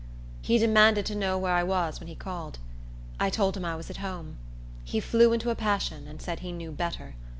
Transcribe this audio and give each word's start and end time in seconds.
He 0.41 0.57
demanded 0.57 1.05
to 1.05 1.13
know 1.15 1.37
where 1.37 1.53
I 1.53 1.61
was 1.61 1.99
when 1.99 2.07
he 2.07 2.15
called. 2.15 2.57
I 3.19 3.29
told 3.29 3.55
him 3.55 3.63
I 3.63 3.75
was 3.75 3.91
at 3.91 3.97
home. 3.97 4.37
He 4.83 4.99
flew 4.99 5.31
into 5.31 5.51
a 5.51 5.55
passion, 5.55 6.07
and 6.07 6.19
said 6.19 6.39
he 6.39 6.51
knew 6.51 6.71
better. 6.71 7.13